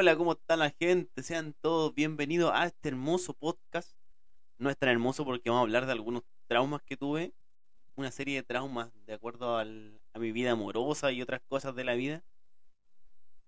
[0.00, 1.24] Hola, ¿cómo está la gente?
[1.24, 3.98] Sean todos bienvenidos a este hermoso podcast.
[4.56, 7.34] No es tan hermoso porque vamos a hablar de algunos traumas que tuve.
[7.96, 9.64] Una serie de traumas de acuerdo a
[10.20, 12.22] mi vida amorosa y otras cosas de la vida.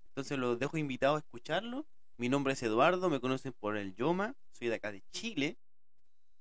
[0.09, 1.87] Entonces los dejo invitados a escucharlo.
[2.17, 4.35] Mi nombre es Eduardo, me conocen por el Yoma.
[4.51, 5.57] Soy de acá de Chile.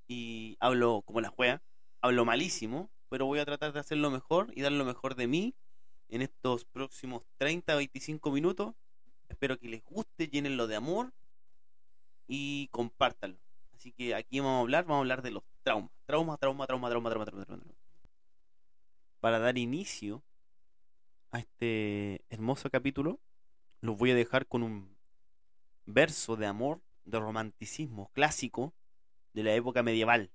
[0.08, 1.62] Y hablo como la juega.
[2.02, 5.54] Hablo malísimo, pero voy a tratar de hacerlo mejor y dar lo mejor de mí
[6.08, 8.74] en estos próximos 30 25 minutos.
[9.30, 11.14] Espero que les guste, llenenlo de amor
[12.28, 13.40] y compártanlo.
[13.74, 15.92] Así que aquí vamos a hablar, vamos a hablar de los traumas.
[16.06, 17.64] Trauma, trauma, trauma, trauma, trauma, trauma, trauma.
[19.22, 20.24] Para dar inicio
[21.32, 23.20] a este hermoso capítulo,
[23.82, 24.98] los voy a dejar con un
[25.86, 28.74] verso de amor, de romanticismo clásico
[29.34, 30.32] de la época medieval.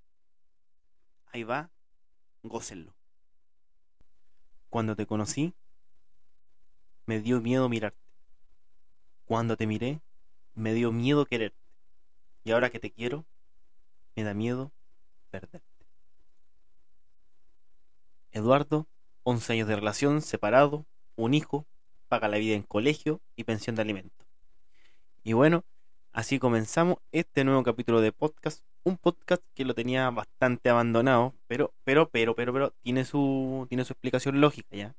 [1.26, 1.70] Ahí va,
[2.42, 2.94] gócenlo.
[4.70, 5.54] Cuando te conocí,
[7.06, 8.03] me dio miedo mirarte.
[9.34, 10.00] Cuando te miré,
[10.54, 11.58] me dio miedo quererte.
[12.44, 13.24] Y ahora que te quiero,
[14.14, 14.70] me da miedo
[15.32, 15.66] perderte.
[18.30, 18.86] Eduardo,
[19.24, 21.66] 11 años de relación, separado, un hijo,
[22.06, 24.24] paga la vida en colegio y pensión de alimento.
[25.24, 25.64] Y bueno,
[26.12, 28.64] así comenzamos este nuevo capítulo de podcast.
[28.84, 33.84] Un podcast que lo tenía bastante abandonado, pero, pero, pero, pero, pero, tiene su, tiene
[33.84, 34.94] su explicación lógica ya.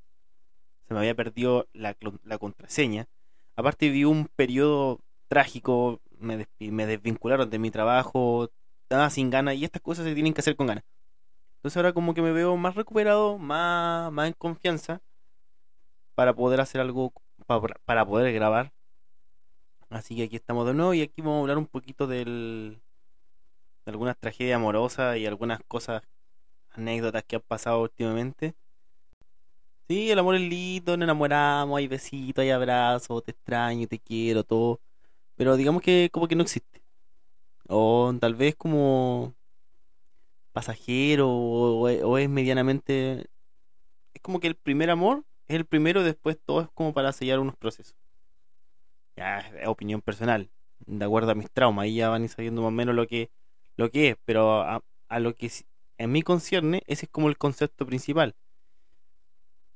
[0.86, 3.08] Se me había perdido la, la contraseña.
[3.56, 8.50] Aparte vi un periodo trágico, me, me desvincularon de mi trabajo,
[8.82, 10.84] estaba sin ganas y estas cosas se tienen que hacer con ganas.
[11.56, 15.00] Entonces ahora como que me veo más recuperado, más, más en confianza
[16.14, 17.12] para poder hacer algo,
[17.46, 18.72] para, para poder grabar.
[19.90, 22.80] Así que aquí estamos de nuevo y aquí vamos a hablar un poquito del,
[23.84, 26.02] de algunas tragedias amorosas y algunas cosas,
[26.70, 28.54] anécdotas que han pasado últimamente.
[29.88, 34.42] Sí, el amor es lindo, nos enamoramos, hay besitos, hay abrazos, te extraño, te quiero,
[34.42, 34.80] todo.
[35.36, 36.82] Pero digamos que como que no existe.
[37.68, 39.34] O tal vez como
[40.52, 43.26] pasajero o, es medianamente...
[44.14, 47.40] Es como que el primer amor es el primero, después todo es como para sellar
[47.40, 47.96] unos procesos.
[49.16, 50.50] Ya es opinión personal,
[50.86, 53.30] de acuerdo a mis traumas, ahí ya van ir sabiendo más o menos lo que,
[53.76, 55.50] lo que es, pero a, a lo que
[55.98, 58.34] en mí concierne, ese es como el concepto principal.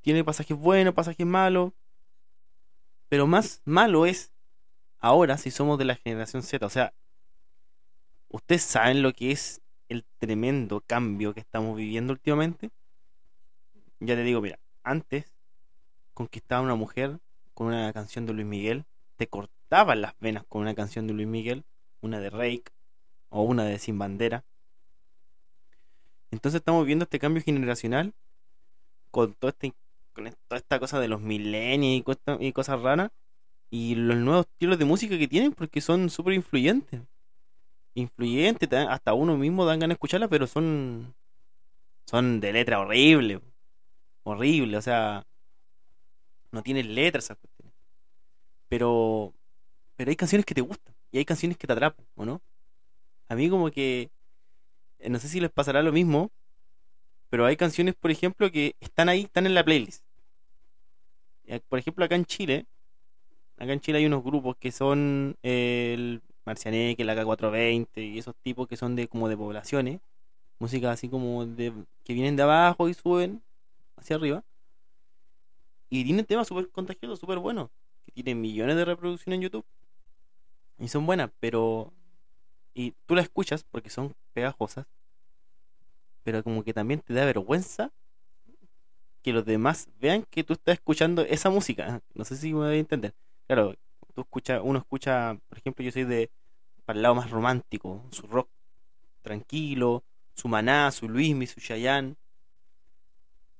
[0.01, 1.73] Tiene pasajes buenos, pasajes malos,
[3.09, 4.31] pero más malo es
[4.99, 6.65] ahora si somos de la generación Z.
[6.65, 6.93] O sea,
[8.29, 12.71] ustedes saben lo que es el tremendo cambio que estamos viviendo últimamente.
[13.99, 15.35] Ya te digo, mira, antes
[16.13, 17.19] conquistaba una mujer
[17.53, 18.85] con una canción de Luis Miguel,
[19.17, 21.63] te cortaban las venas con una canción de Luis Miguel,
[22.01, 22.71] una de Rake
[23.29, 24.43] o una de Sin Bandera.
[26.31, 28.13] Entonces estamos viendo este cambio generacional
[29.11, 29.73] con todo este
[30.13, 32.03] con toda esta cosa de los millennials
[32.39, 33.11] y, cosas raras
[33.69, 37.01] y los nuevos estilos de música que tienen porque son súper influyentes.
[37.95, 41.13] Influyentes, hasta uno mismo dan ganas de escucharla, pero son
[42.05, 43.41] son de letra horrible,
[44.23, 45.25] horrible, o sea,
[46.51, 47.73] no tienen letras esas cuestiones.
[48.69, 49.33] Pero
[49.95, 52.41] pero hay canciones que te gustan y hay canciones que te atrapan, ¿o no?
[53.29, 54.09] A mí como que
[54.99, 56.31] eh, no sé si les pasará lo mismo,
[57.31, 60.03] pero hay canciones, por ejemplo, que están ahí, están en la playlist.
[61.45, 62.65] Eh, Por ejemplo, acá en Chile,
[63.57, 68.35] acá en Chile hay unos grupos que son eh, el Marcianeque, la K420 y esos
[68.35, 70.01] tipos que son de como de poblaciones,
[70.59, 71.71] música así como de
[72.03, 73.41] que vienen de abajo y suben
[73.95, 74.43] hacia arriba.
[75.89, 77.69] Y tienen temas súper contagiosos, súper buenos,
[78.05, 79.65] que tienen millones de reproducciones en YouTube.
[80.79, 81.93] Y son buenas, pero...
[82.73, 84.85] Y tú las escuchas porque son pegajosas,
[86.23, 87.91] pero como que también te da vergüenza
[89.21, 92.01] que los demás vean que tú estás escuchando esa música.
[92.13, 93.13] No sé si me voy a entender.
[93.47, 93.75] Claro,
[94.13, 96.29] tú escuchas, uno escucha, por ejemplo, yo soy de
[96.85, 98.49] para el lado más romántico, su rock
[99.21, 102.15] tranquilo, su Maná, su Luismi, su Chayanne.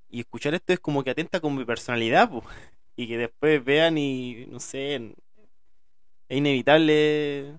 [0.10, 2.30] Y escuchar esto es como que atenta con mi personalidad.
[2.98, 7.58] Y que después vean y no sé, es inevitable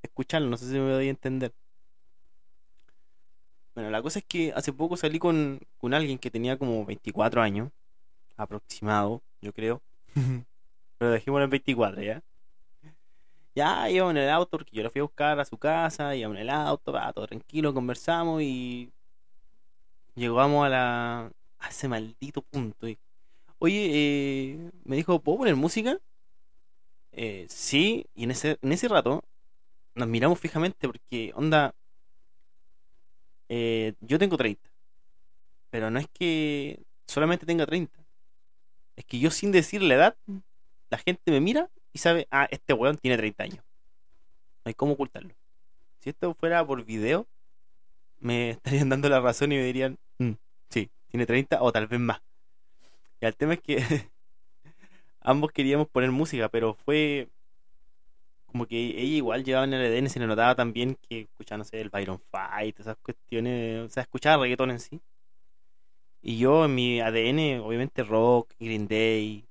[0.00, 1.52] escucharlo, no sé si me doy a entender.
[3.78, 7.40] Bueno, la cosa es que hace poco salí con, con alguien que tenía como 24
[7.40, 7.70] años,
[8.36, 9.80] aproximado, yo creo.
[10.98, 12.20] Pero dejémoslo en 24, ¿ya?
[13.54, 16.38] Ya íbamos en el auto, porque yo la fui a buscar a su casa, íbamos
[16.38, 18.90] en el auto, va, todo tranquilo, conversamos y
[20.16, 22.88] llegamos a la a ese maldito punto.
[22.88, 22.98] y,
[23.60, 26.00] Oye, eh, me dijo, ¿puedo poner música?
[27.12, 29.22] Eh, sí, y en ese, en ese rato
[29.94, 31.76] nos miramos fijamente porque, onda,
[33.48, 34.68] eh, yo tengo 30,
[35.70, 37.98] pero no es que solamente tenga 30,
[38.96, 40.16] es que yo sin decir la edad,
[40.90, 43.64] la gente me mira y sabe, ah, este weón tiene 30 años.
[44.64, 45.34] No hay cómo ocultarlo.
[46.00, 47.26] Si esto fuera por video,
[48.20, 50.32] me estarían dando la razón y me dirían, "Mm,
[50.70, 52.20] sí, tiene 30 o tal vez más.
[53.20, 53.76] Y el tema es que
[55.20, 57.28] ambos queríamos poner música, pero fue
[58.50, 61.64] como que ella igual llevaba en el EDN, se le notaba también que escuchaba, no
[61.72, 65.00] el Byron Fight, esas cuestiones, o sea, escuchaba reggaetón en sí.
[66.22, 69.44] Y yo en mi ADN, obviamente rock, Green Day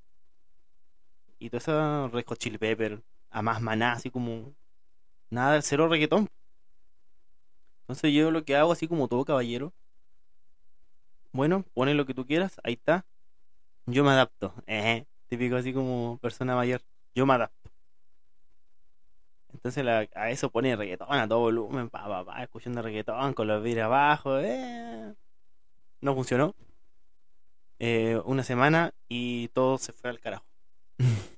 [1.40, 4.54] y todo eso, Red Hot Chili Pepper, a más maná, así como
[5.30, 6.30] nada, cero reggaetón.
[7.82, 9.74] Entonces yo lo que hago, así como todo caballero,
[11.32, 13.06] bueno, pone lo que tú quieras, ahí está.
[13.86, 14.54] Yo me adapto.
[15.30, 16.82] Típico así como persona mayor.
[17.16, 17.67] Yo me adapto.
[19.54, 23.48] Entonces la- a eso pone reggaetón a todo volumen, pa, pa, pa, escuchando reggaetón con
[23.48, 24.40] los vidrios abajo.
[24.40, 25.14] eh.
[26.02, 26.56] No funcionó.
[27.80, 30.46] Eh, una semana y todo se fue al carajo.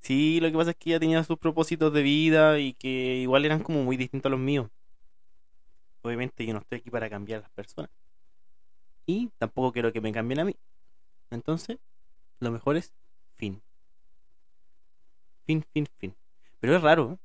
[0.00, 3.44] Sí, lo que pasa es que ella tenía sus propósitos de vida y que igual
[3.44, 4.68] eran como muy distintos a los míos.
[6.02, 7.90] Obviamente yo no estoy aquí para cambiar a las personas.
[9.06, 10.56] Y tampoco quiero que me cambien a mí.
[11.30, 11.78] Entonces,
[12.40, 12.92] lo mejor es
[13.36, 13.62] fin.
[15.46, 16.14] Fin, fin, fin.
[16.62, 17.18] Pero es raro, ¿eh?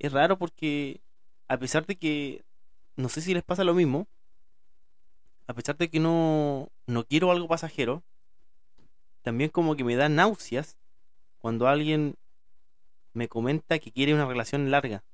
[0.00, 1.00] Es raro porque
[1.46, 2.44] a pesar de que,
[2.96, 4.08] no sé si les pasa lo mismo,
[5.46, 8.02] a pesar de que no, no quiero algo pasajero,
[9.22, 10.76] también como que me da náuseas
[11.38, 12.16] cuando alguien
[13.12, 15.04] me comenta que quiere una relación larga,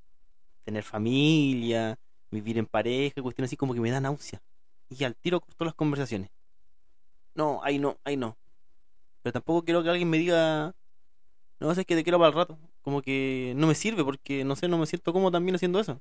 [0.64, 1.98] tener familia,
[2.30, 4.40] vivir en pareja, cuestiones así como que me da náusea.
[4.88, 6.30] Y al tiro corto las conversaciones.
[7.34, 8.38] No, ahí no, ahí no.
[9.20, 10.74] Pero tampoco quiero que alguien me diga,
[11.58, 12.58] no sé, es que te quiero para el rato.
[12.82, 16.00] Como que no me sirve porque, no sé, no me siento cómodo también haciendo eso.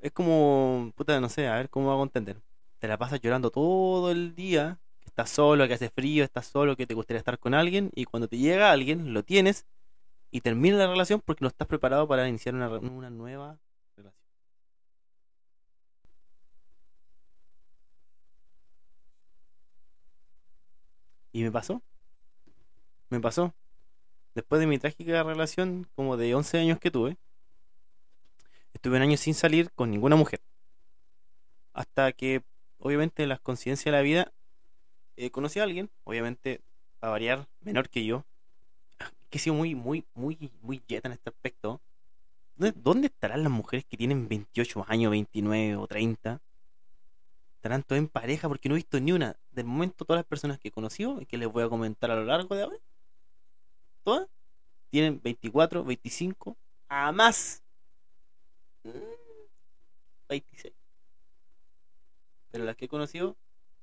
[0.00, 2.40] Es como, puta, no sé, a ver cómo hago entender.
[2.78, 6.76] Te la pasas llorando todo el día, que estás solo, que hace frío, estás solo,
[6.76, 9.66] que te gustaría estar con alguien, y cuando te llega alguien, lo tienes,
[10.32, 13.58] y termina la relación porque no estás preparado para iniciar una, una nueva
[13.96, 14.14] relación.
[21.32, 21.82] Y me pasó,
[23.10, 23.52] me pasó.
[24.40, 27.18] Después de mi trágica relación, como de 11 años que tuve,
[28.72, 30.40] estuve un año sin salir con ninguna mujer.
[31.74, 32.42] Hasta que,
[32.78, 34.32] obviamente, en las coincidencias de la vida,
[35.18, 36.62] eh, conocí a alguien, obviamente,
[37.02, 38.24] a variar, menor que yo,
[39.28, 41.82] que he sido muy, muy, muy, muy yeta en este aspecto.
[42.56, 46.40] ¿Dónde, estarán las mujeres que tienen 28 años, 29 o 30?
[47.56, 49.36] Estarán todas en pareja porque no he visto ni una.
[49.50, 52.24] Del momento, todas las personas que he conocido que les voy a comentar a lo
[52.24, 52.78] largo de ahora,
[54.02, 54.28] todas
[54.90, 56.56] tienen 24, 25,
[56.88, 57.62] a más.
[58.84, 58.90] mm,
[60.28, 60.74] 26.
[62.50, 63.36] Pero las que he conocido,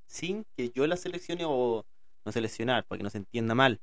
[0.07, 1.85] sin que yo las seleccione o
[2.25, 3.79] no seleccionar, para que no se entienda mal,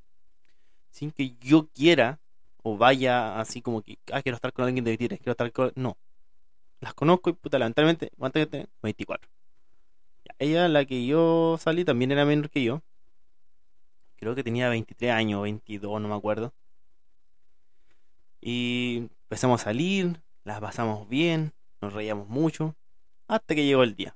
[0.91, 2.19] sin que yo quiera
[2.63, 5.71] o vaya así como que, ah, quiero estar con alguien de 23, quiero estar con...
[5.75, 5.97] No.
[6.81, 8.67] Las conozco y puta, lamentablemente, ¿cuántas que tengo?
[8.81, 9.29] 24.
[10.25, 12.81] Ya, Ella, la que yo salí, también era menor que yo.
[14.25, 16.51] Creo que tenía 23 años, 22, no me acuerdo.
[18.41, 22.73] Y empezamos a salir, las pasamos bien, nos reíamos mucho,
[23.27, 24.15] hasta que llegó el día.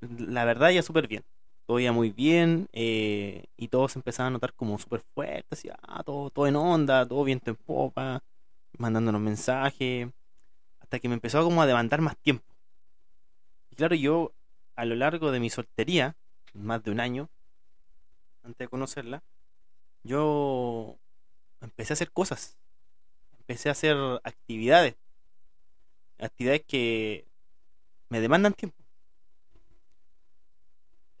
[0.00, 1.22] La verdad, ya súper bien.
[1.66, 6.02] Todo iba muy bien eh, y todos empezaban a notar como súper fuerte, así, ah,
[6.02, 8.24] todo, todo en onda, todo viento en popa,
[8.76, 10.08] mandándonos mensajes,
[10.80, 12.56] hasta que me empezó como a demandar más tiempo.
[13.70, 14.32] Y claro, yo
[14.74, 16.16] a lo largo de mi soltería,
[16.54, 17.28] más de un año,
[18.42, 19.22] antes de conocerla,
[20.02, 20.96] yo
[21.60, 22.56] empecé a hacer cosas,
[23.38, 24.96] empecé a hacer actividades,
[26.18, 27.26] actividades que
[28.08, 28.76] me demandan tiempo.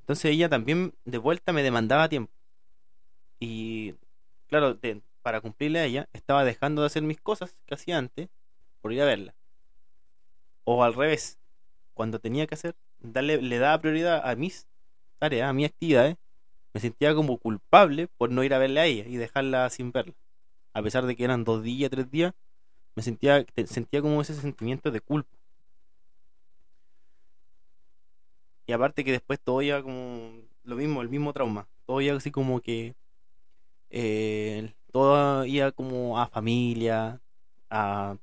[0.00, 2.32] Entonces ella también de vuelta me demandaba tiempo.
[3.38, 3.94] Y
[4.48, 4.78] claro,
[5.22, 8.28] para cumplirle a ella, estaba dejando de hacer mis cosas que hacía antes
[8.80, 9.34] por ir a verla.
[10.64, 11.38] O al revés,
[11.94, 14.66] cuando tenía que hacer, darle, le daba prioridad a mis
[15.20, 16.16] a mis actividades,
[16.72, 20.14] me sentía como culpable por no ir a verla a ella y dejarla sin verla.
[20.72, 22.32] A pesar de que eran dos días, tres días,
[22.94, 25.36] me sentía, sentía como ese sentimiento de culpa.
[28.66, 30.32] Y aparte que después todo iba como
[30.64, 31.66] lo mismo, el mismo trauma.
[31.86, 32.94] Todo iba así como que
[33.90, 37.20] eh, todo iba como a familia,
[37.68, 38.16] a,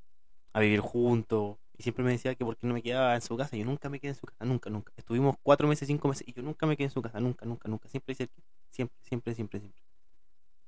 [0.54, 1.58] a vivir juntos.
[1.78, 3.56] Y siempre me decía que por qué no me quedaba en su casa.
[3.56, 4.92] Yo nunca me quedé en su casa, nunca, nunca.
[4.98, 7.70] Estuvimos cuatro meses, cinco meses y yo nunca me quedé en su casa, nunca, nunca,
[7.70, 7.88] nunca.
[7.90, 8.30] Siempre el-
[8.72, 9.84] siempre, siempre, siempre, siempre.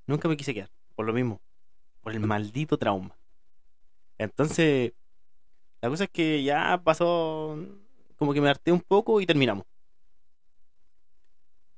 [0.08, 1.42] Nunca me quise quedar, por lo mismo,
[2.02, 3.18] por el maldito trauma.
[4.18, 4.94] Entonces,
[5.82, 7.58] la cosa es que ya pasó,
[8.18, 9.66] como que me harté un poco y terminamos.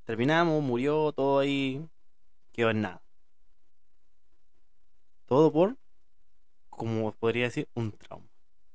[0.04, 1.84] Terminamos, murió todo ahí.
[2.52, 3.02] quedó en nada.
[5.26, 5.76] Todo por,
[6.70, 8.31] como podría decir, un trauma.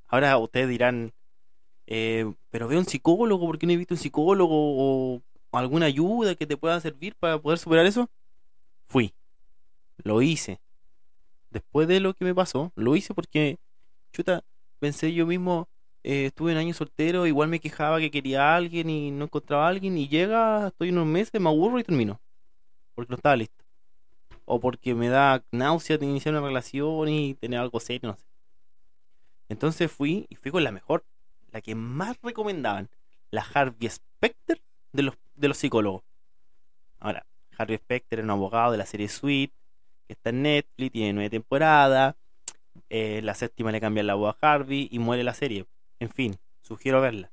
[0.08, 1.14] Ahora ustedes dirán,
[1.86, 5.22] eh, pero veo un psicólogo, ¿por qué no he visto un psicólogo o
[5.52, 8.10] alguna ayuda que te pueda servir para poder superar eso?
[8.88, 9.14] Fui,
[10.04, 10.60] lo hice.
[11.50, 13.58] Después de lo que me pasó, lo hice porque,
[14.12, 14.44] chuta,
[14.80, 15.68] pensé yo mismo,
[16.04, 19.66] eh, estuve un año soltero, igual me quejaba que quería a alguien y no encontraba
[19.66, 22.20] a alguien, y llega, estoy unos meses, me aburro y termino.
[22.96, 23.64] Porque no estaba listo.
[24.46, 28.24] O porque me da náusea de iniciar una relación y tener algo serio, no sé.
[29.50, 31.06] Entonces fui y fui con la mejor,
[31.52, 32.90] la que más recomendaban,
[33.32, 34.62] la Harvey Specter
[34.92, 36.04] de los, de los psicólogos.
[37.00, 37.26] Ahora,
[37.58, 39.52] Harvey Specter es un abogado de la serie Sweet,
[40.08, 42.16] que está en Netflix, tiene nueve temporadas.
[42.90, 45.66] Eh, la séptima le cambia la voz a Harvey y muere la serie.
[46.00, 47.32] En fin, sugiero verla.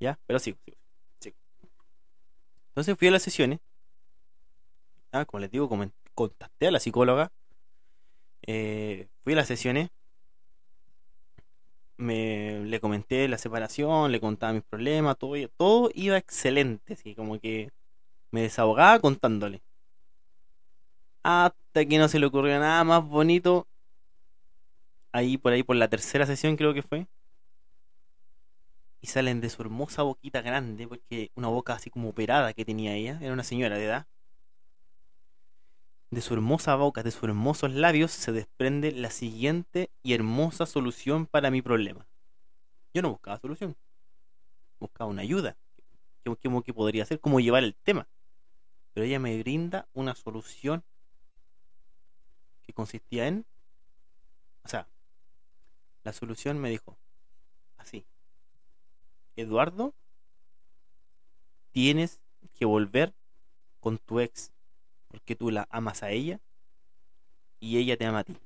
[0.00, 0.18] ¿Ya?
[0.26, 0.76] Pero sigo, sigo,
[1.20, 1.36] sigo.
[2.68, 3.60] Entonces fui a las sesiones.
[5.12, 5.68] Ah, como les digo,
[6.14, 7.30] contacté a la psicóloga.
[8.46, 9.90] Eh, fui a las sesiones
[11.96, 17.38] me le comenté la separación, le contaba mis problemas, todo, todo iba excelente, así como
[17.40, 17.70] que
[18.30, 19.62] me desahogaba contándole.
[21.22, 23.66] Hasta que no se le ocurrió nada más bonito.
[25.12, 27.06] Ahí por ahí por la tercera sesión creo que fue.
[29.00, 32.94] Y salen de su hermosa boquita grande, porque una boca así como operada que tenía
[32.94, 34.06] ella, era una señora de edad.
[36.14, 41.26] De su hermosa boca, de sus hermosos labios, se desprende la siguiente y hermosa solución
[41.26, 42.06] para mi problema.
[42.94, 43.76] Yo no buscaba solución,
[44.78, 45.56] buscaba una ayuda.
[46.22, 46.32] ¿Qué,
[46.64, 47.18] qué podría hacer?
[47.18, 48.06] ¿Cómo llevar el tema?
[48.92, 50.84] Pero ella me brinda una solución
[52.62, 53.44] que consistía en...
[54.62, 54.86] O sea,
[56.04, 56.96] la solución me dijo
[57.76, 58.06] así.
[59.34, 59.96] Eduardo,
[61.72, 62.20] tienes
[62.56, 63.12] que volver
[63.80, 64.53] con tu ex
[65.14, 66.40] porque tú la amas a ella
[67.60, 68.36] y ella te ama a ti.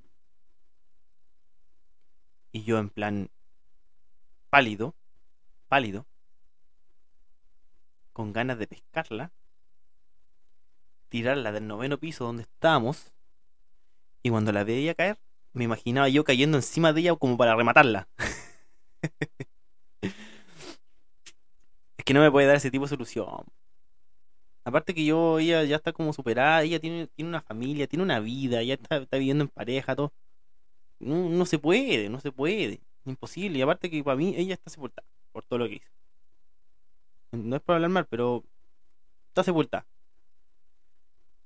[2.52, 3.30] Y yo en plan
[4.50, 4.94] pálido,
[5.68, 6.04] pálido,
[8.12, 9.32] con ganas de pescarla,
[11.08, 13.14] tirarla del noveno piso donde estábamos,
[14.22, 15.18] y cuando la veía caer,
[15.54, 18.08] me imaginaba yo cayendo encima de ella como para rematarla.
[20.02, 20.12] es
[22.04, 23.46] que no me puede dar ese tipo de solución.
[24.68, 28.20] Aparte que yo, ella ya está como superada, ella tiene, tiene una familia, tiene una
[28.20, 30.12] vida, ya está, viviendo en pareja, todo.
[31.00, 32.78] No, se puede, no se puede.
[33.06, 33.58] Imposible.
[33.58, 35.88] Y aparte que para mí ella está sepultada por todo lo que hizo.
[37.32, 38.44] No es para hablar mal, pero
[39.28, 39.86] está sepultada.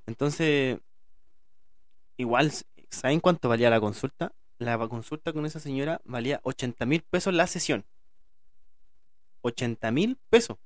[0.06, 0.80] Entonces,
[2.16, 2.50] igual,
[2.90, 4.32] ¿saben cuánto valía la consulta?
[4.58, 7.84] La consulta con esa señora valía 80 mil pesos la sesión.
[9.42, 10.58] 80 mil pesos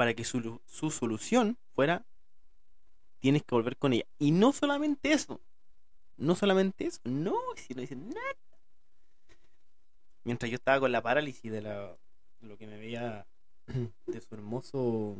[0.00, 2.06] para que su, solución fuera
[3.18, 4.06] tienes que volver con ella.
[4.18, 5.42] Y no solamente eso,
[6.16, 8.36] no solamente eso, no, si no dicen nada.
[10.24, 11.98] Mientras yo estaba con la parálisis de la,
[12.40, 13.26] lo que me veía
[14.06, 15.18] de su hermoso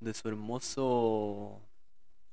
[0.00, 1.60] de su hermoso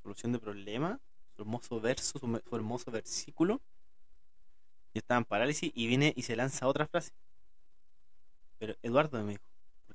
[0.01, 0.99] solución de problema,
[1.35, 3.61] su hermoso verso, su, su hermoso versículo.
[4.95, 7.11] Yo estaba en parálisis y viene y se lanza otra frase.
[8.57, 9.48] Pero Eduardo me dijo,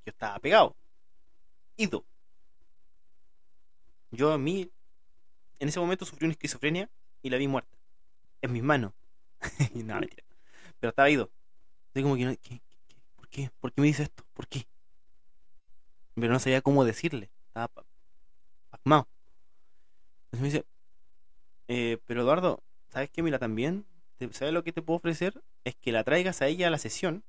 [0.04, 0.76] yo estaba pegado.
[1.76, 2.04] Ido.
[4.10, 4.70] Yo a mí,
[5.58, 6.88] en ese momento sufrí una esquizofrenia
[7.22, 7.76] y la vi muerta.
[8.42, 8.92] En mis manos.
[9.74, 10.24] nada, mentira.
[10.78, 11.30] Pero estaba ido.
[11.94, 12.38] como que,
[13.16, 13.50] por qué?
[13.60, 14.24] ¿Por qué me dice esto?
[14.34, 14.66] ¿Por qué?
[16.14, 17.30] Pero no sabía cómo decirle.
[17.48, 17.68] Estaba
[18.70, 19.08] pasmado.
[20.30, 20.64] Entonces me dice,
[21.68, 23.22] eh, pero Eduardo, ¿sabes qué?
[23.22, 23.86] Mira, también,
[24.32, 25.42] ¿sabes lo que te puedo ofrecer?
[25.64, 27.24] Es que la traigas a ella a la sesión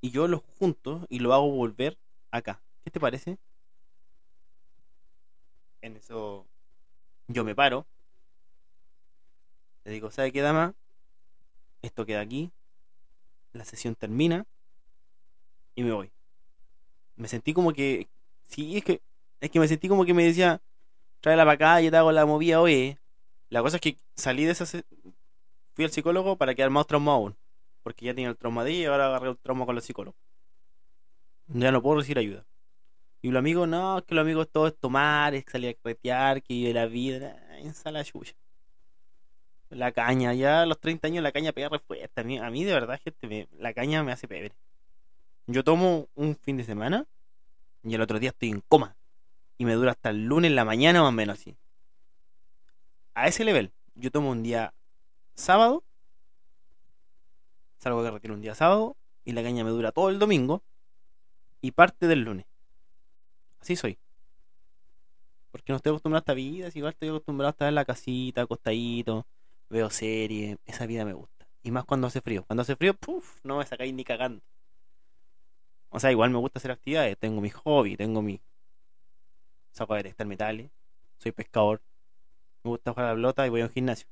[0.00, 1.98] y yo los junto y lo hago volver
[2.30, 2.60] acá.
[2.84, 3.38] ¿Qué te parece?
[5.82, 6.46] En eso
[7.28, 7.86] yo me paro.
[9.84, 10.74] Le digo, ¿sabe qué, dama?
[11.82, 12.50] Esto queda aquí.
[13.52, 14.46] La sesión termina.
[15.74, 16.10] Y me voy.
[17.16, 18.08] Me sentí como que.
[18.46, 19.00] Sí, es que.
[19.40, 20.60] Es que me sentí como que me decía.
[21.20, 22.98] Tráela para acá, y te hago la movida, hoy
[23.48, 24.66] La cosa es que salí de esa.
[24.66, 27.36] Fui al psicólogo para quedar más traumado aún
[27.86, 30.18] porque ya tenía el trauma de y ahora agarré el trauma con los psicólogos.
[31.46, 32.44] Ya no puedo recibir ayuda.
[33.22, 36.52] Y los amigos, no, que los amigos todo es tomar, es salir a cretear, que
[36.52, 38.34] vive la vida, esa la chucha.
[39.70, 42.20] La caña, ya a los 30 años la caña pega re fuerte.
[42.20, 44.50] A mí, a mí de verdad, gente, la caña me hace pebre.
[45.46, 47.06] Yo tomo un fin de semana
[47.84, 48.96] y el otro día estoy en coma.
[49.58, 51.56] Y me dura hasta el lunes en la mañana más o menos así.
[53.14, 54.74] A ese nivel, yo tomo un día
[55.36, 55.84] sábado
[57.86, 60.64] Salgo que retiro un día sábado y la caña me dura todo el domingo
[61.60, 62.44] y parte del lunes.
[63.60, 63.96] Así soy.
[65.52, 67.84] porque no estoy acostumbrado a esta vida, si igual estoy acostumbrado a estar en la
[67.84, 69.24] casita, acostadito,
[69.70, 71.46] veo series, esa vida me gusta.
[71.62, 72.42] Y más cuando hace frío.
[72.48, 74.42] Cuando hace frío, puff, no me sacáis ni cagando.
[75.90, 78.40] O sea, igual me gusta hacer actividades, tengo mi hobby, tengo mi...
[79.70, 80.72] Saco a detectar metales,
[81.18, 81.80] soy pescador,
[82.64, 84.08] me gusta jugar a la pelota y voy a un gimnasio.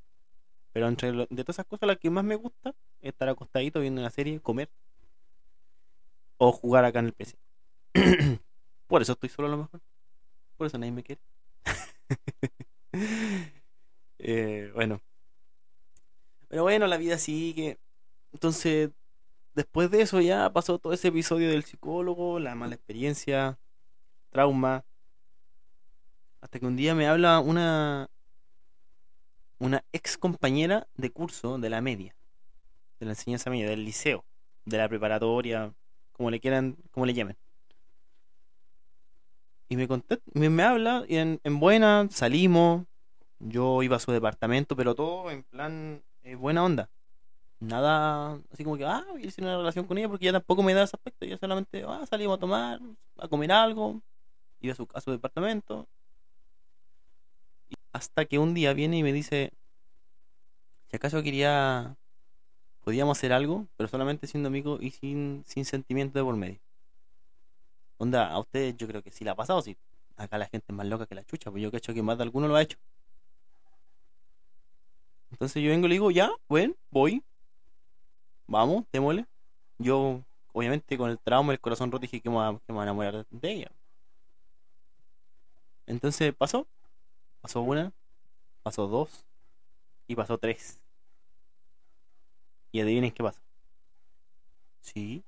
[0.74, 4.00] Pero entre de todas esas cosas, la que más me gusta es estar acostadito viendo
[4.00, 4.68] una serie, comer
[6.36, 7.38] o jugar acá en el PC.
[8.88, 9.80] Por eso estoy solo a lo mejor.
[10.56, 11.22] Por eso nadie me quiere.
[14.26, 15.02] Eh, bueno.
[16.48, 17.78] Pero bueno, la vida sigue.
[18.32, 18.90] Entonces,
[19.54, 23.58] después de eso ya pasó todo ese episodio del psicólogo, la mala experiencia,
[24.30, 24.82] trauma.
[26.40, 28.08] Hasta que un día me habla una
[29.58, 32.14] una ex compañera de curso de la media,
[33.00, 34.24] de la enseñanza media, del liceo,
[34.64, 35.72] de la preparatoria,
[36.12, 37.36] como le quieran, como le llamen.
[39.68, 39.88] Y me
[40.50, 42.84] me, habla y en, en buena salimos.
[43.40, 46.90] Yo iba a su departamento, pero todo en plan eh, buena onda.
[47.60, 50.62] Nada así como que, ah, voy a hacer una relación con ella porque ya tampoco
[50.62, 51.26] me da ese aspecto.
[51.26, 52.80] Yo solamente, ah, salimos a tomar,
[53.18, 54.00] a comer algo,
[54.60, 55.88] iba a su, a su departamento.
[57.94, 59.52] Hasta que un día viene y me dice,
[60.88, 61.96] si acaso quería,
[62.82, 66.60] podíamos hacer algo, pero solamente siendo amigos y sin, sin sentimiento de por medio.
[67.98, 69.76] Onda, a ustedes yo creo que sí la ha pasado, sí.
[70.16, 72.22] Acá la gente es más loca que la chucha, pues yo cacho que más de
[72.24, 72.78] alguno lo ha hecho.
[75.30, 77.22] Entonces yo vengo y le digo, ya, bueno, voy.
[78.46, 79.26] Vamos, démosle.
[79.78, 80.22] Yo,
[80.52, 82.84] obviamente, con el trauma, el corazón roto, dije que me, va- que me voy a
[82.84, 83.72] enamorar de ella.
[85.86, 86.66] Entonces pasó.
[87.44, 87.92] Pasó una,
[88.62, 89.26] pasó dos
[90.06, 90.80] y pasó tres.
[92.72, 93.42] Y adivinen qué pasó.
[94.80, 95.22] Sí,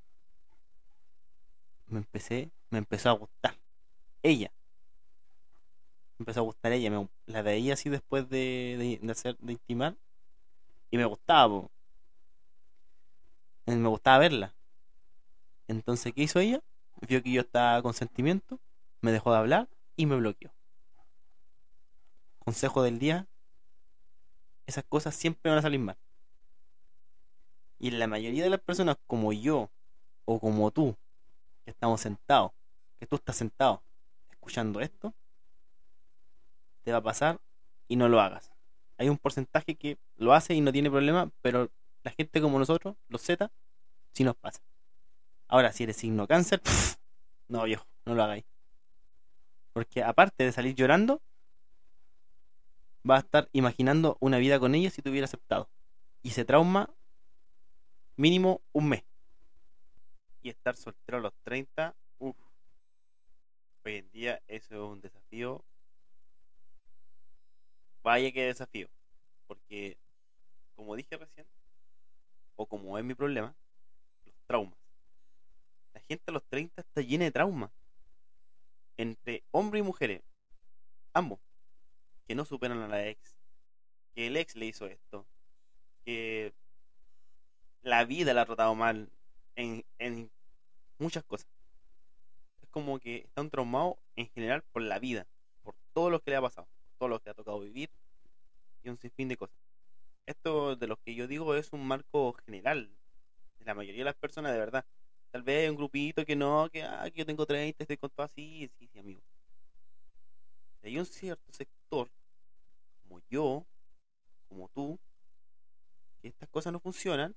[1.88, 3.54] me empecé, me empezó a gustar.
[4.22, 4.50] Ella.
[6.16, 6.90] Me empezó a gustar ella.
[6.90, 9.94] Me, la veía así después de, de, hacer, de intimar.
[10.90, 11.70] Y me gustaba, po.
[13.66, 14.54] Me gustaba verla.
[15.68, 16.62] Entonces, ¿qué hizo ella?
[17.06, 18.58] Vio que yo estaba con sentimiento,
[19.02, 20.55] me dejó de hablar y me bloqueó.
[22.46, 23.26] Consejo del día,
[24.66, 25.96] esas cosas siempre van a salir mal.
[27.80, 29.68] Y la mayoría de las personas como yo
[30.26, 30.96] o como tú,
[31.64, 32.52] que estamos sentados,
[33.00, 33.82] que tú estás sentado
[34.30, 35.12] escuchando esto,
[36.84, 37.40] te va a pasar
[37.88, 38.52] y no lo hagas.
[38.96, 41.68] Hay un porcentaje que lo hace y no tiene problema, pero
[42.04, 43.50] la gente como nosotros, los Z,
[44.12, 44.60] sí nos pasa.
[45.48, 46.62] Ahora, si eres signo cáncer,
[47.48, 48.44] no viejo, no lo hagáis.
[49.72, 51.20] Porque aparte de salir llorando,
[53.08, 55.68] va a estar imaginando una vida con ella si te hubiera aceptado.
[56.22, 56.90] Y se trauma
[58.16, 59.04] mínimo un mes.
[60.42, 62.36] Y estar soltero a los 30, uff.
[63.84, 65.64] Hoy en día eso es un desafío.
[68.02, 68.88] Vaya que desafío.
[69.46, 69.96] Porque,
[70.74, 71.46] como dije recién,
[72.56, 73.54] o como es mi problema,
[74.24, 74.78] los traumas.
[75.94, 77.70] La gente a los 30 está llena de traumas.
[78.96, 80.22] Entre hombres y mujeres.
[81.12, 81.45] Ambos.
[82.26, 83.36] Que no superan a la ex.
[84.14, 85.26] Que el ex le hizo esto.
[86.04, 86.54] Que
[87.82, 89.10] la vida la ha tratado mal
[89.54, 90.30] en, en
[90.98, 91.48] muchas cosas.
[92.62, 95.26] Es como que están traumados en general por la vida,
[95.62, 97.90] por todo lo que le ha pasado, por todo lo que le ha tocado vivir
[98.82, 99.56] y un sinfín de cosas.
[100.26, 102.90] Esto de lo que yo digo es un marco general
[103.58, 104.84] de la mayoría de las personas, de verdad.
[105.30, 108.10] Tal vez hay un grupito que no, que, ah, que yo tengo 30, estoy con
[108.10, 109.20] todo así, sí, sí, amigo.
[110.82, 112.08] Hay un cierto sector,
[113.06, 113.66] como yo,
[114.48, 114.98] como tú,
[116.20, 117.34] que estas cosas no funcionan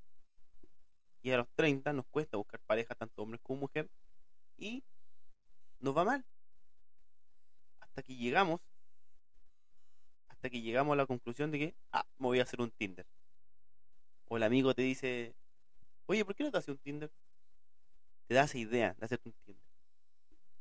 [1.21, 3.89] y a los 30 nos cuesta buscar pareja, tanto hombres como mujer,
[4.57, 4.83] y
[5.79, 6.25] nos va mal.
[7.79, 8.61] Hasta que llegamos,
[10.29, 13.05] hasta que llegamos a la conclusión de que, ah, me voy a hacer un Tinder.
[14.27, 15.35] O el amigo te dice,
[16.05, 17.11] oye, ¿por qué no te haces un Tinder?
[18.27, 19.69] Te da esa idea de hacerte un Tinder.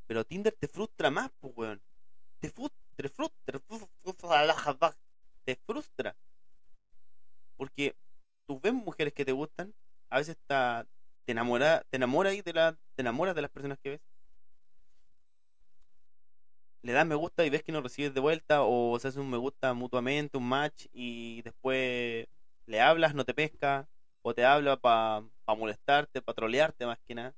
[0.06, 1.82] Pero Tinder te frustra más, pues, weón.
[2.40, 3.60] Te frustra, te frustra,
[5.44, 6.16] te frustra.
[7.56, 7.96] Porque
[8.46, 9.74] tú ves mujeres que te gustan,
[10.10, 10.86] a veces está,
[11.24, 14.00] te enamora, te enamora y de la, te enamoras de las personas que ves.
[16.82, 19.30] Le das me gusta y ves que no recibes de vuelta, o se hace un
[19.30, 22.26] me gusta mutuamente, un match, y después
[22.66, 23.88] le hablas, no te pesca,
[24.22, 27.34] o te habla para pa molestarte, para trolearte más que nada.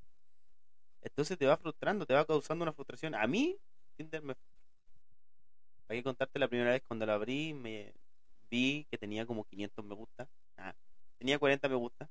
[1.03, 3.15] Entonces te va frustrando, te va causando una frustración.
[3.15, 3.59] A mí,
[3.97, 4.35] Tinder me
[5.91, 7.93] hay que contarte la primera vez cuando lo abrí, me
[8.49, 10.29] vi que tenía como 500 me gusta.
[10.57, 10.75] Ah,
[11.19, 12.09] tenía 40 me gusta.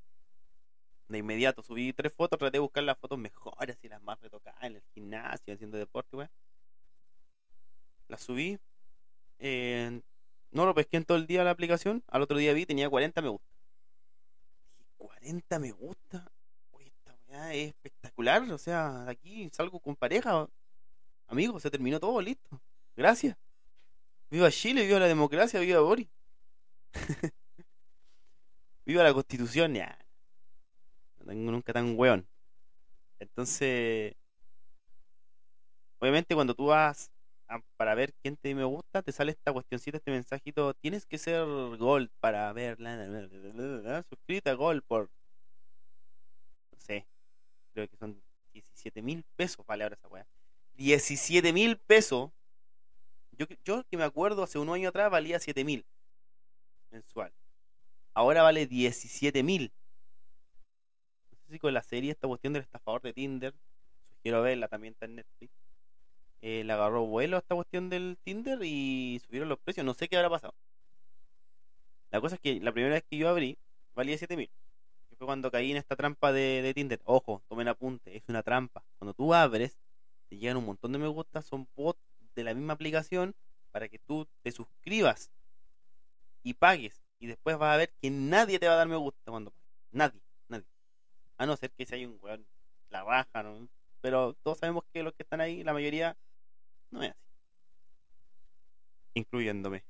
[1.07, 4.61] De inmediato subí tres fotos, traté de buscar las fotos mejores y las más retocadas
[4.63, 6.29] en el gimnasio, haciendo deporte, weón.
[8.07, 8.59] Las subí,
[10.51, 12.03] no lo pesqué en todo el día la aplicación.
[12.07, 13.47] Al otro día vi, tenía 40 me gusta.
[14.97, 16.31] 40 me gusta.
[16.71, 18.41] Uy, esta weá es espectacular.
[18.51, 20.49] O sea, aquí salgo con pareja.
[21.27, 22.61] Amigo, se terminó todo, listo.
[22.95, 23.37] Gracias.
[24.29, 26.07] Viva Chile, viva la democracia, viva Boris.
[28.85, 29.97] viva la constitución, ya.
[31.19, 32.27] No tengo nunca tan weón.
[33.19, 34.15] Entonces,
[35.99, 37.11] obviamente cuando tú vas
[37.77, 41.43] para ver quién te me gusta, te sale esta cuestioncita, este mensajito, tienes que ser
[41.77, 43.27] gold para verla.
[44.07, 45.09] Suscríbete a gold por,
[46.71, 47.07] no sé,
[47.73, 48.21] creo que son
[48.53, 50.27] 17 mil pesos, vale ahora esa weá.
[50.75, 52.31] 17 mil pesos.
[53.39, 55.85] Yo, yo que me acuerdo hace un año atrás valía 7 mil
[56.91, 57.31] mensual.
[58.13, 59.71] Ahora vale 17 mil.
[61.31, 63.55] No sé si con la serie esta cuestión del estafador de Tinder,
[64.09, 65.51] sugiero verla, también está en Netflix.
[66.41, 69.85] eh, le agarró vuelo a esta cuestión del Tinder y subieron los precios.
[69.85, 70.55] No sé qué habrá pasado.
[72.11, 73.57] La cosa es que la primera vez que yo abrí
[73.95, 74.49] valía 7 mil.
[75.09, 77.01] Que fue cuando caí en esta trampa de, de Tinder.
[77.05, 78.83] Ojo, tomen apunte, es una trampa.
[78.97, 79.77] Cuando tú abres,
[80.29, 81.99] te llegan un montón de me gusta, son bots
[82.39, 83.35] de la misma aplicación
[83.71, 85.31] para que tú te suscribas
[86.43, 87.01] y pagues.
[87.19, 89.67] Y después vas a ver que nadie te va a dar me gusta cuando pagues.
[89.91, 90.65] Nadie, nadie.
[91.37, 92.47] A no ser que si hay un weón,
[92.89, 93.69] la raja, ¿no?
[94.01, 96.17] Pero todos sabemos que los que están ahí, la mayoría,
[96.91, 97.19] no es así.
[99.13, 99.83] Incluyéndome.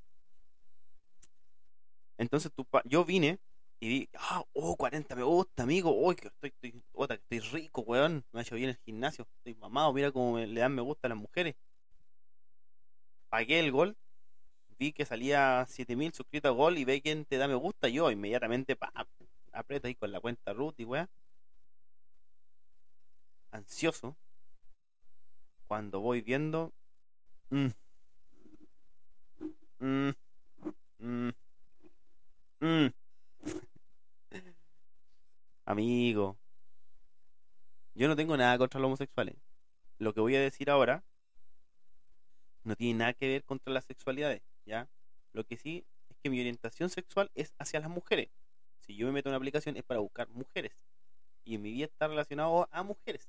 [2.17, 3.39] Entonces tú, yo vine
[3.79, 8.43] y vi, ah, oh, 40 me gusta, amigo, uy, que estoy rico, weón, me ha
[8.43, 11.17] hecho bien el gimnasio, estoy mamado, mira cómo me- le dan me gusta a las
[11.17, 11.55] mujeres.
[13.29, 13.95] Pagué el gol,
[14.79, 18.09] vi que salía 7000 suscritos a gol y ve quién te da me gusta, yo
[18.11, 18.91] inmediatamente, pa,
[19.51, 21.09] aprieto ahí con la cuenta root y weón.
[23.51, 24.15] Ansioso,
[25.67, 26.73] cuando voy viendo,
[27.49, 27.67] mm,
[29.79, 30.09] mm,
[30.99, 31.29] mm,
[32.59, 32.87] mm.
[35.65, 36.37] Amigo,
[37.93, 39.35] yo no tengo nada contra los homosexuales.
[39.99, 41.03] Lo que voy a decir ahora
[42.69, 44.87] no tiene nada que ver contra las sexualidades, ¿ya?
[45.33, 48.29] Lo que sí es que mi orientación sexual es hacia las mujeres.
[48.81, 50.85] Si yo me meto en una aplicación es para buscar mujeres.
[51.43, 53.27] Y en mi vida está relacionado a mujeres,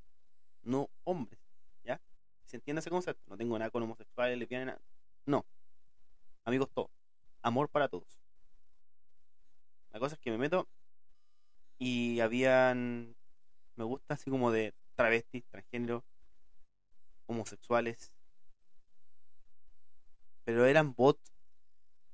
[0.63, 1.41] no hombres,
[1.85, 2.03] ¿ya?
[2.45, 3.23] ¿Se entiende ese concepto?
[3.31, 4.79] No tengo nada con homosexuales, lesbianas.
[5.25, 5.47] No.
[6.45, 6.91] Amigos todos.
[7.41, 8.21] Amor para todos.
[9.91, 10.69] La cosa es que me meto
[11.79, 13.17] y habían
[13.77, 16.05] me gusta así como de travestis, transgénero,
[17.25, 18.13] homosexuales,
[20.51, 21.33] pero eran bots,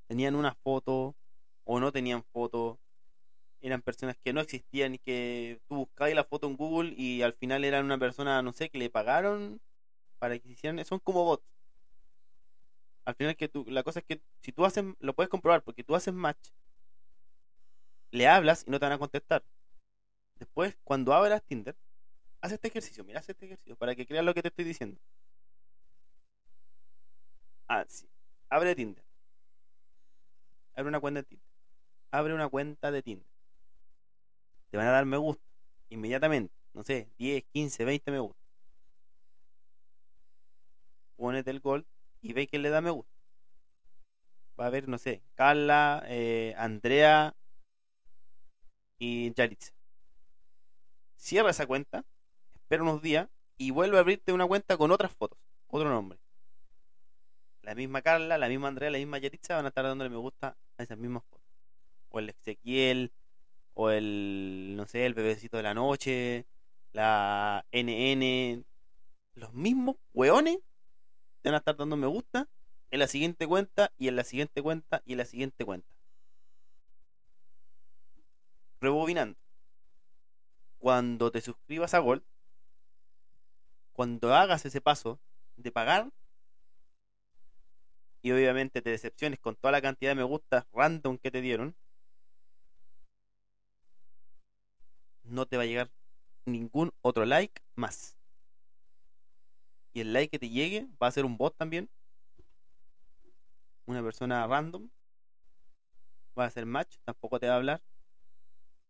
[0.08, 1.16] tenían una foto
[1.64, 2.78] o no tenían foto,
[3.62, 7.32] eran personas que no existían y que tú buscabas la foto en Google y al
[7.32, 9.58] final eran una persona, no sé, que le pagaron
[10.18, 11.46] para que hicieran, son como bots.
[13.06, 15.82] Al final que tú, la cosa es que si tú haces, lo puedes comprobar porque
[15.82, 16.50] tú haces match,
[18.10, 19.42] le hablas y no te van a contestar.
[20.38, 21.74] Después, cuando abras Tinder,
[22.42, 25.00] haz este ejercicio, mira, haz este ejercicio para que creas lo que te estoy diciendo.
[27.68, 28.06] Ah, sí.
[28.48, 29.04] Abre Tinder.
[30.74, 31.46] Abre una cuenta de Tinder.
[32.10, 33.26] Abre una cuenta de Tinder.
[34.70, 35.44] Te van a dar me gusta
[35.88, 36.54] inmediatamente.
[36.72, 38.40] No sé, 10, 15, 20 me gusta.
[41.16, 41.86] Ponete el gol
[42.20, 43.12] y ve quién le da me gusta.
[44.58, 47.34] Va a ver, no sé, Carla, eh, Andrea
[48.98, 49.72] y Yaritza.
[51.16, 52.04] Cierra esa cuenta,
[52.54, 53.28] espera unos días
[53.58, 56.18] y vuelve a abrirte una cuenta con otras fotos, otro nombre.
[57.66, 60.56] La misma Carla, la misma Andrea, la misma Yaritza van a estar dándole me gusta
[60.78, 61.50] a esas mismas fotos.
[62.10, 63.10] O el Ezequiel,
[63.74, 66.46] o el, no sé, el bebecito de la noche,
[66.92, 68.64] la NN.
[69.34, 70.58] Los mismos hueones
[71.42, 72.48] van a estar dando me gusta
[72.92, 75.92] en la siguiente cuenta y en la siguiente cuenta y en la siguiente cuenta.
[78.80, 79.36] Rebobinando.
[80.78, 82.22] Cuando te suscribas a Gold,
[83.92, 85.18] cuando hagas ese paso
[85.56, 86.12] de pagar,
[88.26, 91.76] y obviamente te decepciones con toda la cantidad de me gusta random que te dieron,
[95.22, 95.92] no te va a llegar
[96.44, 98.16] ningún otro like más.
[99.92, 101.88] Y el like que te llegue va a ser un bot también.
[103.86, 104.90] Una persona random.
[106.36, 107.80] Va a hacer match, tampoco te va a hablar.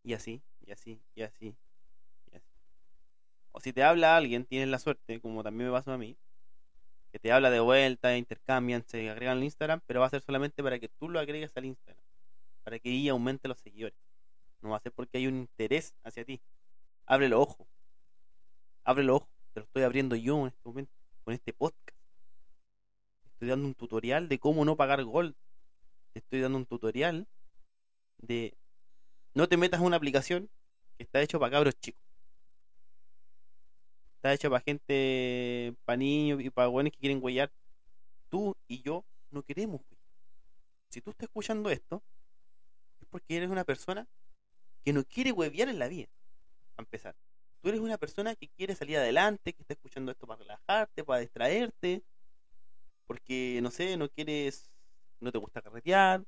[0.02, 1.54] Y así, y así, y así,
[2.32, 2.48] y así.
[3.52, 6.16] O si te habla alguien, tienes la suerte, como también me pasó a mí,
[7.16, 10.62] que te habla de vuelta, intercambian, se agregan al Instagram, pero va a ser solamente
[10.62, 12.04] para que tú lo agregues al Instagram.
[12.62, 13.96] Para que ahí aumente los seguidores.
[14.60, 16.42] No va a ser porque hay un interés hacia ti.
[17.06, 17.66] Abre los ojos.
[18.84, 19.30] Abre los ojos.
[19.54, 20.92] Te lo estoy abriendo yo en este momento.
[21.24, 21.96] Con este podcast.
[23.32, 25.34] Estoy dando un tutorial de cómo no pagar Gold.
[26.12, 27.26] Te estoy dando un tutorial
[28.18, 28.54] de
[29.32, 30.50] no te metas en una aplicación
[30.98, 32.05] que está hecho para cabros chicos.
[34.26, 37.48] Está hecho para gente, para niños y para buenos que quieren huellar.
[38.28, 39.80] Tú y yo no queremos.
[40.88, 42.02] Si tú estás escuchando esto,
[43.00, 44.08] es porque eres una persona
[44.84, 46.08] que no quiere huevear en la vida.
[46.76, 47.14] A empezar.
[47.60, 51.20] Tú eres una persona que quiere salir adelante, que está escuchando esto para relajarte, para
[51.20, 52.02] distraerte.
[53.06, 54.72] Porque, no sé, no quieres,
[55.20, 56.24] no te gusta carretear,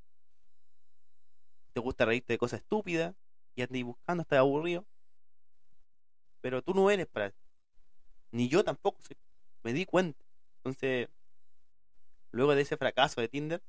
[1.72, 3.16] te gusta reírte de cosas estúpidas
[3.56, 4.87] y andas buscando, estás aburrido.
[6.40, 7.34] Pero tú no eres para
[8.30, 8.98] Ni yo tampoco,
[9.62, 10.24] me di cuenta.
[10.58, 11.08] Entonces,
[12.30, 13.62] luego de ese fracaso de Tinder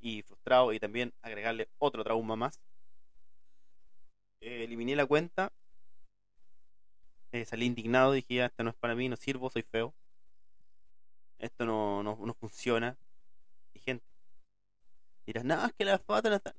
[0.00, 2.60] y frustrado y también agregarle otro trauma más,
[4.40, 5.52] eh, eliminé la cuenta,
[7.32, 9.94] eh, salí indignado, dije ya, esto no es para mí, no sirvo, soy feo,
[11.38, 12.96] esto no, no, no funciona.
[13.74, 14.04] Y gente,
[15.26, 16.54] dirás, no, es que las fotos no están...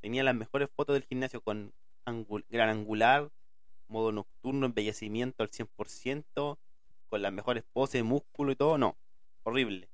[0.00, 1.72] Tenía las mejores fotos del gimnasio con
[2.48, 3.30] gran angular,
[3.92, 6.58] modo nocturno, embellecimiento al 100%,
[7.08, 8.78] con las mejores poses, músculo y todo.
[8.78, 8.96] No,
[9.44, 9.88] horrible.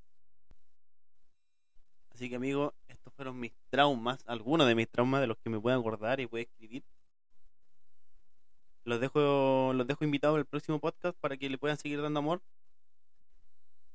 [2.11, 5.61] Así que amigos, estos fueron mis traumas, algunos de mis traumas de los que me
[5.61, 6.83] puedo acordar y puedo escribir.
[8.85, 12.41] Los dejo, los dejo invitados al próximo podcast para que le puedan seguir dando amor.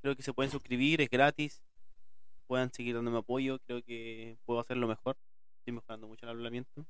[0.02, 1.62] Creo que se pueden suscribir, es gratis.
[2.48, 5.18] Puedan seguir dándome apoyo, creo que puedo hacerlo mejor.
[5.60, 6.86] Estoy mejorando mucho el hablamiento.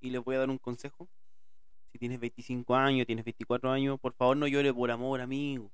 [0.00, 1.08] Y les voy a dar un consejo.
[1.98, 5.70] Tienes 25 años, tienes 24 años, por favor no llore por amor, amigo.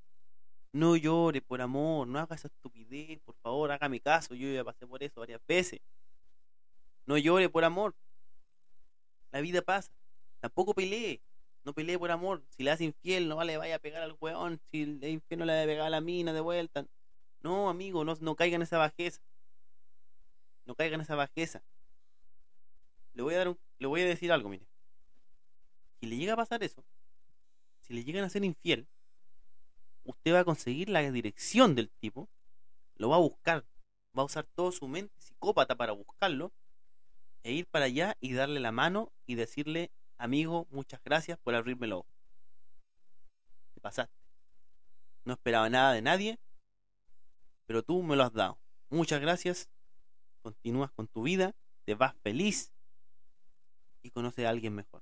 [0.73, 4.35] No llore por amor, no haga esa estupidez, por favor, hágame caso.
[4.35, 5.81] Yo ya pasé por eso varias veces.
[7.07, 7.95] No llore por amor.
[9.33, 9.93] La vida pasa.
[10.41, 11.21] Tampoco pelee.
[11.65, 12.43] No pelee por amor.
[12.49, 14.61] Si le hace infiel, no vale, vaya a pegar al weón.
[14.71, 16.87] Si le infiel, no le va a pegar a la mina de vuelta.
[17.43, 19.21] No, amigo, no, no caiga en esa bajeza.
[20.65, 21.63] No caiga en esa bajeza
[23.15, 24.67] le voy a dar le voy a decir algo, mire.
[26.03, 26.85] Si le llega a pasar eso,
[27.81, 28.89] si le llegan a ser infiel,
[30.03, 32.29] usted va a conseguir la dirección del tipo,
[32.97, 33.65] lo va a buscar,
[34.19, 36.51] va a usar toda su mente psicópata para buscarlo
[37.45, 41.93] e ir para allá y darle la mano y decirle, amigo, muchas gracias por abrirme
[41.93, 42.13] ojo.
[43.73, 44.19] Te pasaste.
[45.25, 46.41] No esperaba nada de nadie,
[47.65, 48.59] pero tú me lo has dado.
[48.91, 49.71] Muchas gracias.
[50.43, 52.73] Continúas con tu vida, te vas feliz
[54.03, 55.01] y conoce a alguien mejor.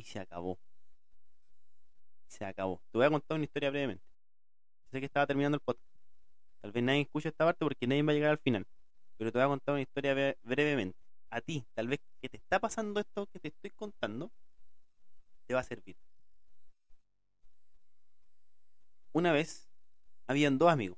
[0.00, 0.58] Y se acabó.
[2.26, 2.80] Se acabó.
[2.90, 4.02] Te voy a contar una historia brevemente.
[4.90, 5.84] Sé que estaba terminando el podcast.
[6.62, 8.66] Tal vez nadie escuche esta parte porque nadie va a llegar al final.
[9.18, 10.96] Pero te voy a contar una historia brevemente.
[11.28, 14.30] A ti, tal vez que te está pasando esto que te estoy contando,
[15.46, 15.98] te va a servir.
[19.12, 19.68] Una vez,
[20.26, 20.96] habían dos amigos.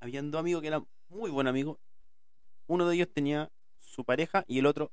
[0.00, 1.78] Habían dos amigos que eran muy buenos amigos.
[2.66, 3.48] Uno de ellos tenía
[3.78, 4.90] su pareja y el otro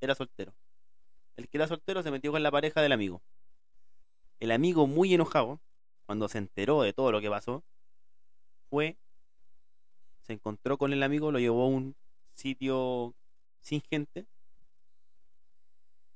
[0.00, 0.54] era soltero.
[1.36, 3.22] El que era soltero se metió con la pareja del amigo.
[4.40, 5.60] El amigo, muy enojado,
[6.06, 7.62] cuando se enteró de todo lo que pasó,
[8.68, 8.96] fue,
[10.22, 11.94] se encontró con el amigo, lo llevó a un
[12.34, 13.14] sitio
[13.60, 14.26] sin gente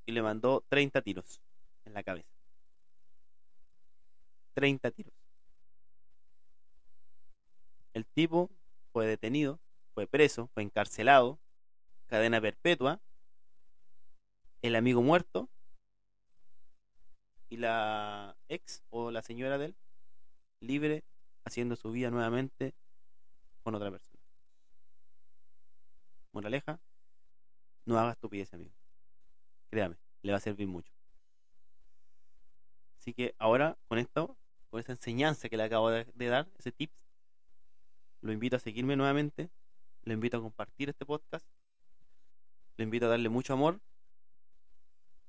[0.07, 1.41] y le mandó 30 tiros
[1.85, 2.29] en la cabeza.
[4.55, 5.13] 30 tiros.
[7.93, 8.51] El tipo
[8.93, 9.61] fue detenido,
[9.95, 11.39] fue preso, fue encarcelado,
[12.07, 13.01] cadena perpetua
[14.65, 15.51] el amigo muerto
[17.51, 19.77] y la ex o la señora de él
[20.61, 21.05] libre
[21.45, 22.75] haciendo su vida nuevamente
[23.63, 24.23] con otra persona.
[26.33, 26.81] Moraleja,
[27.85, 28.73] no haga estupidez, amigo.
[29.69, 30.95] Créame, le va a servir mucho.
[32.99, 34.35] Así que ahora, con esto,
[34.71, 36.97] con esta enseñanza que le acabo de, de dar, ese tips,
[38.23, 39.51] lo invito a seguirme nuevamente,
[40.05, 41.47] lo invito a compartir este podcast,
[42.79, 43.83] lo invito a darle mucho amor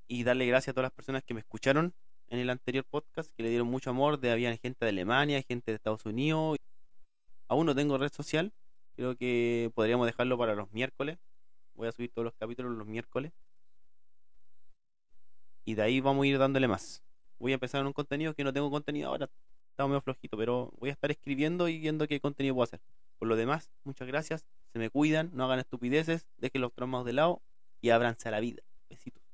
[0.08, 1.94] y darle gracias a todas las personas que me escucharon
[2.28, 4.18] en el anterior podcast, que le dieron mucho amor.
[4.18, 6.58] De, había gente de Alemania, gente de Estados Unidos.
[7.48, 8.52] Aún no tengo red social,
[8.96, 11.18] creo que podríamos dejarlo para los miércoles.
[11.74, 13.32] Voy a subir todos los capítulos los miércoles.
[15.64, 17.02] Y de ahí vamos a ir dándole más.
[17.38, 19.28] Voy a empezar en un contenido que no tengo contenido ahora.
[19.70, 22.80] Estaba medio flojito, pero voy a estar escribiendo y viendo qué contenido puedo hacer.
[23.18, 24.46] Por lo demás, muchas gracias.
[24.72, 27.42] Se me cuidan, no hagan estupideces, dejen los traumas de lado
[27.82, 28.62] y ábranse a la vida.
[28.88, 29.25] Besitos.